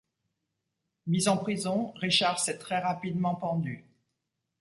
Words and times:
Mis 1.05 1.27
en 1.27 1.37
prison, 1.37 1.91
Richard 1.91 2.39
s'est 2.39 2.57
très 2.57 2.79
rapidement 2.79 3.35
pendu. 3.35 3.85